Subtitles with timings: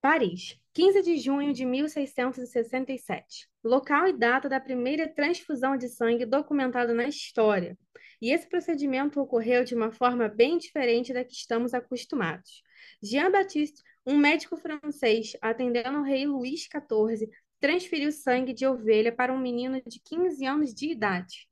[0.00, 3.48] Paris, 15 de junho de 1667.
[3.64, 7.76] Local e data da primeira transfusão de sangue documentada na história.
[8.22, 12.62] E esse procedimento ocorreu de uma forma bem diferente da que estamos acostumados.
[13.02, 17.28] Jean-Baptiste, um médico francês, atendendo o rei Luís XIV,
[17.60, 21.48] transferiu sangue de ovelha para um menino de 15 anos de idade.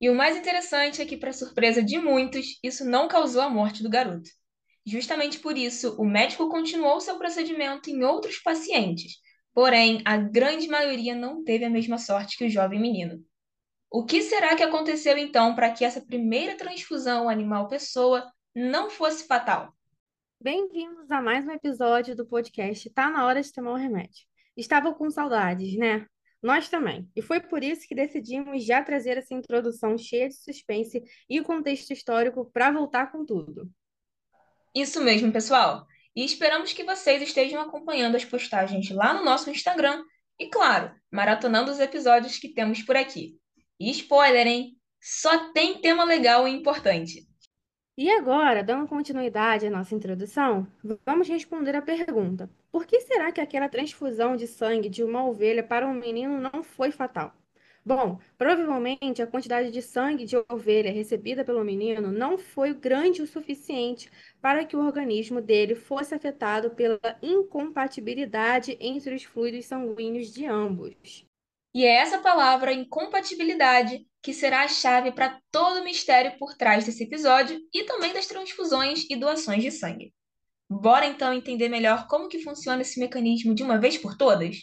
[0.00, 3.82] E o mais interessante é que, para surpresa de muitos, isso não causou a morte
[3.82, 4.30] do garoto.
[4.90, 9.18] Justamente por isso, o médico continuou seu procedimento em outros pacientes,
[9.54, 13.24] porém, a grande maioria não teve a mesma sorte que o jovem menino.
[13.88, 19.72] O que será que aconteceu então para que essa primeira transfusão animal-pessoa não fosse fatal?
[20.42, 24.26] Bem-vindos a mais um episódio do podcast Tá na hora de tomar o remédio.
[24.56, 26.04] Estavam com saudades, né?
[26.42, 27.08] Nós também.
[27.14, 31.92] E foi por isso que decidimos já trazer essa introdução cheia de suspense e contexto
[31.92, 33.70] histórico para voltar com tudo.
[34.74, 35.86] Isso mesmo, pessoal.
[36.14, 40.02] E esperamos que vocês estejam acompanhando as postagens lá no nosso Instagram
[40.38, 43.36] e, claro, maratonando os episódios que temos por aqui.
[43.78, 44.76] E spoiler, hein?
[45.00, 47.26] Só tem tema legal e importante.
[47.96, 50.66] E agora, dando continuidade à nossa introdução,
[51.04, 55.62] vamos responder a pergunta: por que será que aquela transfusão de sangue de uma ovelha
[55.62, 57.34] para um menino não foi fatal?
[57.84, 63.26] Bom, provavelmente a quantidade de sangue de ovelha recebida pelo menino não foi grande o
[63.26, 64.10] suficiente
[64.40, 71.24] para que o organismo dele fosse afetado pela incompatibilidade entre os fluidos sanguíneos de ambos.
[71.74, 76.84] E é essa palavra, incompatibilidade, que será a chave para todo o mistério por trás
[76.84, 80.12] desse episódio e também das transfusões e doações de sangue.
[80.68, 84.56] Bora então entender melhor como que funciona esse mecanismo de uma vez por todas?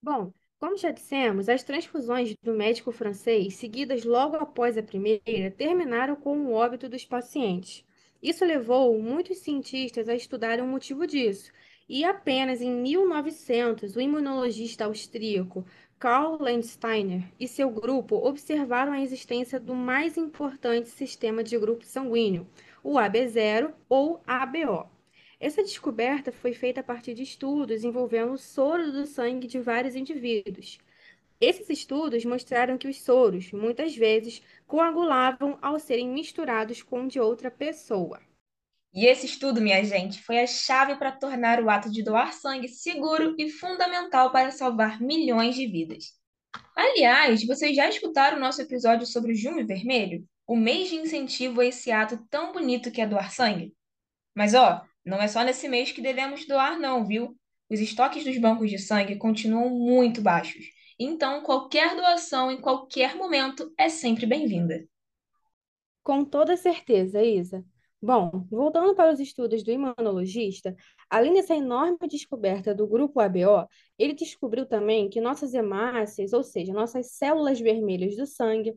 [0.00, 6.14] Bom, como já dissemos, as transfusões do médico francês, seguidas logo após a primeira, terminaram
[6.14, 7.84] com o óbito dos pacientes.
[8.22, 11.50] Isso levou muitos cientistas a estudarem o motivo disso,
[11.88, 15.66] e apenas em 1900 o imunologista austríaco
[15.98, 22.46] Karl Landsteiner e seu grupo observaram a existência do mais importante sistema de grupo sanguíneo,
[22.84, 24.91] o AB0 ou ABO.
[25.42, 29.96] Essa descoberta foi feita a partir de estudos envolvendo o soro do sangue de vários
[29.96, 30.78] indivíduos.
[31.40, 37.18] Esses estudos mostraram que os soros, muitas vezes, coagulavam ao serem misturados com o de
[37.18, 38.20] outra pessoa.
[38.94, 42.68] E esse estudo, minha gente, foi a chave para tornar o ato de doar sangue
[42.68, 46.12] seguro e fundamental para salvar milhões de vidas.
[46.76, 50.24] Aliás, vocês já escutaram o nosso episódio sobre o Junho Vermelho?
[50.46, 53.74] O mês de incentivo a esse ato tão bonito que é doar sangue?
[54.36, 57.36] Mas ó, não é só nesse mês que devemos doar, não, viu?
[57.68, 60.64] Os estoques dos bancos de sangue continuam muito baixos.
[60.98, 64.86] Então, qualquer doação em qualquer momento é sempre bem-vinda.
[66.02, 67.64] Com toda certeza, Isa.
[68.00, 70.74] Bom, voltando para os estudos do imunologista,
[71.08, 76.72] além dessa enorme descoberta do grupo ABO, ele descobriu também que nossas hemácias, ou seja,
[76.72, 78.76] nossas células vermelhas do sangue,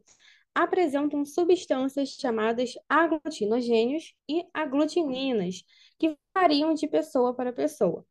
[0.55, 5.63] apresentam substâncias chamadas aglutinogênios e aglutininas,
[5.99, 8.05] que variam de pessoa para pessoa.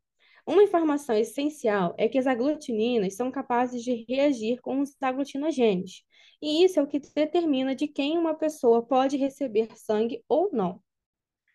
[0.47, 6.03] Uma informação essencial é que as aglutininas são capazes de reagir com os aglutinogênios,
[6.39, 10.79] e isso é o que determina de quem uma pessoa pode receber sangue ou não.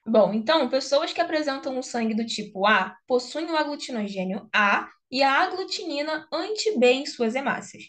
[0.04, 5.22] Bom, então, pessoas que apresentam o sangue do tipo A possuem o aglutinogênio A e
[5.22, 7.84] a aglutinina anti-B em suas hemácias.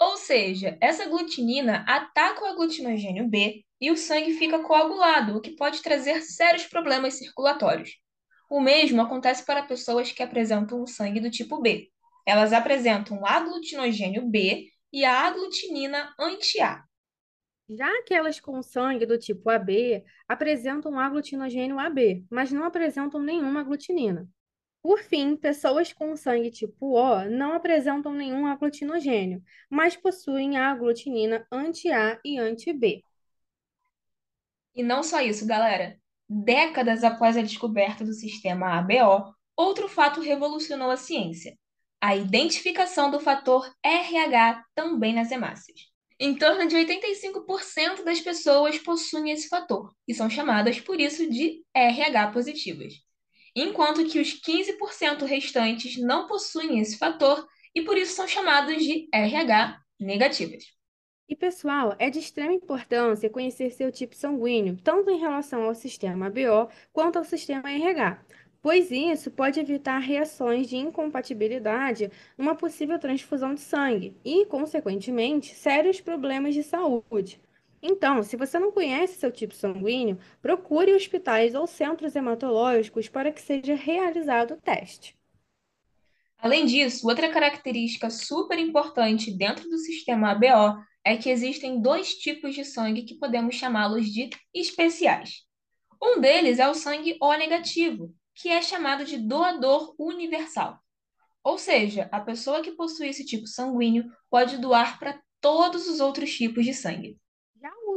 [0.00, 5.56] Ou seja, essa aglutinina ataca o aglutinogênio B e o sangue fica coagulado, o que
[5.56, 7.96] pode trazer sérios problemas circulatórios.
[8.50, 11.90] O mesmo acontece para pessoas que apresentam o sangue do tipo B.
[12.26, 16.84] Elas apresentam aglutinogênio B e a aglutinina anti-A.
[17.68, 24.26] Já aquelas com sangue do tipo AB apresentam aglutinogênio AB, mas não apresentam nenhuma aglutinina.
[24.82, 31.46] Por fim, pessoas com sangue tipo O não apresentam nenhum aglutinogênio, mas possuem a aglutinina
[31.50, 33.02] anti-A e anti-B.
[34.74, 35.98] E não só isso, galera.
[36.28, 41.58] Décadas após a descoberta do sistema ABO, outro fato revolucionou a ciência:
[42.00, 45.80] a identificação do fator RH também nas hemácias.
[46.20, 51.64] Em torno de 85% das pessoas possuem esse fator e são chamadas por isso de
[51.74, 52.94] RH positivas,
[53.54, 59.08] enquanto que os 15% restantes não possuem esse fator e por isso são chamados de
[59.12, 60.64] RH negativas.
[61.28, 66.30] E pessoal, é de extrema importância conhecer seu tipo sanguíneo, tanto em relação ao sistema
[66.30, 68.24] BO quanto ao sistema RH,
[68.62, 76.00] pois isso pode evitar reações de incompatibilidade numa possível transfusão de sangue e, consequentemente, sérios
[76.00, 77.40] problemas de saúde.
[77.82, 83.40] Então, se você não conhece seu tipo sanguíneo, procure hospitais ou centros hematológicos para que
[83.40, 85.16] seja realizado o teste.
[86.38, 92.54] Além disso, outra característica super importante dentro do sistema ABO é que existem dois tipos
[92.54, 95.44] de sangue que podemos chamá-los de especiais.
[96.00, 100.78] Um deles é o sangue O negativo, que é chamado de doador universal.
[101.42, 106.32] Ou seja, a pessoa que possui esse tipo sanguíneo pode doar para todos os outros
[106.32, 107.18] tipos de sangue.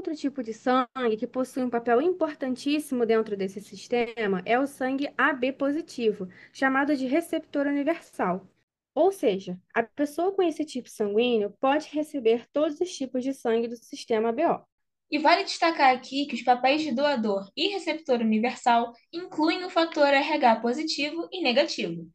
[0.02, 5.14] Outro tipo de sangue que possui um papel importantíssimo dentro desse sistema é o sangue
[5.16, 8.50] AB positivo, chamado de receptor universal.
[8.96, 13.68] Ou seja, a pessoa com esse tipo sanguíneo pode receber todos os tipos de sangue
[13.68, 14.66] do sistema ABO.
[15.12, 20.08] E vale destacar aqui que os papéis de doador e receptor universal incluem o fator
[20.08, 22.10] RH positivo e negativo.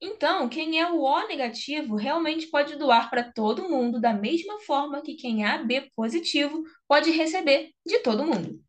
[0.00, 5.02] Então, quem é o O negativo realmente pode doar para todo mundo da mesma forma
[5.02, 8.60] que quem é AB positivo pode receber de todo mundo.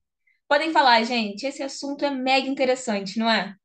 [0.48, 3.56] Podem falar, gente, esse assunto é mega interessante, não é?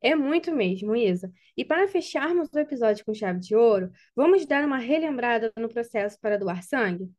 [0.00, 1.32] É muito mesmo, Isa.
[1.56, 6.18] E para fecharmos o episódio com chave de ouro, vamos dar uma relembrada no processo
[6.20, 7.10] para doar sangue?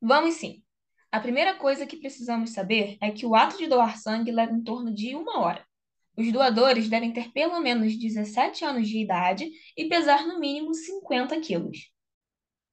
[0.00, 0.62] Vamos sim.
[1.10, 4.62] A primeira coisa que precisamos saber é que o ato de doar sangue leva em
[4.62, 5.65] torno de uma hora.
[6.16, 11.38] Os doadores devem ter pelo menos 17 anos de idade e pesar no mínimo 50
[11.40, 11.90] quilos.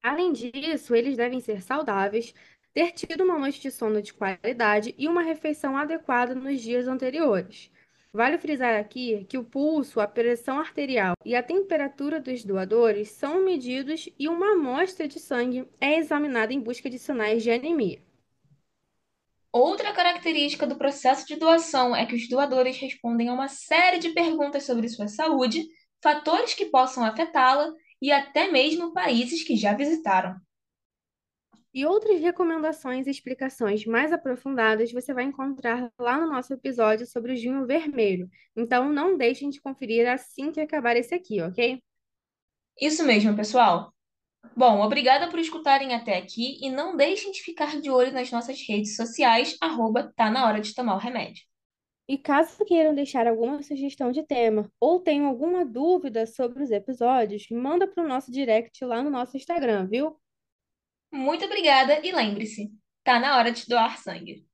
[0.01, 2.33] Além disso, eles devem ser saudáveis,
[2.73, 7.69] ter tido uma noite de sono de qualidade e uma refeição adequada nos dias anteriores.
[8.13, 13.43] Vale frisar aqui que o pulso, a pressão arterial e a temperatura dos doadores são
[13.43, 18.01] medidos e uma amostra de sangue é examinada em busca de sinais de anemia.
[19.53, 24.09] Outra característica do processo de doação é que os doadores respondem a uma série de
[24.09, 25.63] perguntas sobre sua saúde,
[26.01, 27.71] fatores que possam afetá-la
[28.01, 30.35] e até mesmo países que já visitaram.
[31.71, 37.33] E outras recomendações e explicações mais aprofundadas você vai encontrar lá no nosso episódio sobre
[37.33, 38.27] o junho vermelho.
[38.55, 41.79] Então não deixem de conferir assim que acabar esse aqui, ok?
[42.81, 43.92] Isso mesmo, pessoal.
[44.55, 48.61] Bom, obrigada por escutarem até aqui e não deixem de ficar de olho nas nossas
[48.67, 51.43] redes sociais, arroba tá na hora de tomar o remédio.
[52.07, 57.47] E caso queiram deixar alguma sugestão de tema ou tenham alguma dúvida sobre os episódios,
[57.49, 60.19] manda para o nosso direct lá no nosso Instagram, viu?
[61.11, 62.71] Muito obrigada e lembre-se,
[63.03, 64.45] tá na hora de doar sangue.